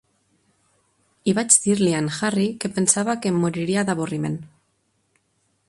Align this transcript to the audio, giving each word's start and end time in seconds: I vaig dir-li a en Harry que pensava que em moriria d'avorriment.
I 1.31 1.35
vaig 1.39 1.57
dir-li 1.65 1.91
a 1.97 1.99
en 2.03 2.09
Harry 2.15 2.47
que 2.63 2.71
pensava 2.79 3.15
que 3.25 3.33
em 3.35 3.39
moriria 3.45 3.85
d'avorriment. 3.91 4.39